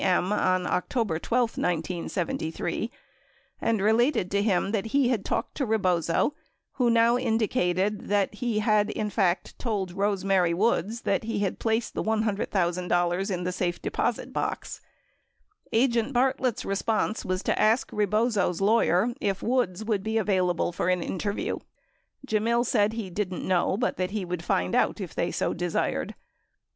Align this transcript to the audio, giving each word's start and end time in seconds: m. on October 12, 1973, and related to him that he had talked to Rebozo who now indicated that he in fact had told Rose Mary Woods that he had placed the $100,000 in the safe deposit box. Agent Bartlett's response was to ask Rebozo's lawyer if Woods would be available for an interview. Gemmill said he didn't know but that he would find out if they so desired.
m. 0.03 0.33
on 0.33 0.65
October 0.65 1.19
12, 1.19 1.59
1973, 1.59 2.89
and 3.61 3.79
related 3.83 4.31
to 4.31 4.41
him 4.41 4.71
that 4.71 4.87
he 4.87 5.09
had 5.09 5.23
talked 5.23 5.53
to 5.53 5.63
Rebozo 5.63 6.33
who 6.71 6.89
now 6.89 7.19
indicated 7.19 8.07
that 8.07 8.33
he 8.33 8.57
in 8.65 9.11
fact 9.11 9.49
had 9.49 9.59
told 9.59 9.91
Rose 9.91 10.25
Mary 10.25 10.55
Woods 10.55 11.01
that 11.01 11.25
he 11.25 11.37
had 11.41 11.59
placed 11.59 11.93
the 11.93 12.01
$100,000 12.01 13.31
in 13.31 13.43
the 13.43 13.51
safe 13.51 13.79
deposit 13.79 14.33
box. 14.33 14.81
Agent 15.71 16.13
Bartlett's 16.13 16.65
response 16.65 17.23
was 17.23 17.43
to 17.43 17.61
ask 17.61 17.91
Rebozo's 17.93 18.59
lawyer 18.59 19.13
if 19.21 19.43
Woods 19.43 19.83
would 19.85 20.01
be 20.01 20.17
available 20.17 20.71
for 20.71 20.89
an 20.89 21.03
interview. 21.03 21.59
Gemmill 22.25 22.65
said 22.65 22.93
he 22.93 23.11
didn't 23.11 23.47
know 23.47 23.77
but 23.77 23.97
that 23.97 24.09
he 24.09 24.25
would 24.25 24.43
find 24.43 24.73
out 24.73 24.99
if 24.99 25.13
they 25.13 25.29
so 25.29 25.53
desired. 25.53 26.15